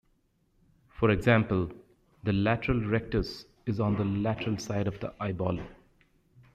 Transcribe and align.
For 0.89 1.11
example, 1.11 1.71
the 2.23 2.33
lateral 2.33 2.79
rectus 2.83 3.45
is 3.67 3.79
on 3.79 3.97
the 3.97 4.03
lateral 4.03 4.57
side 4.57 4.87
of 4.87 4.99
the 4.99 5.13
eyeball. 5.19 5.59